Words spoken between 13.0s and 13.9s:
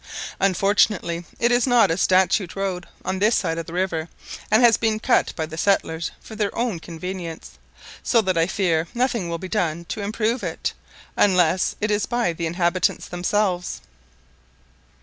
themselves.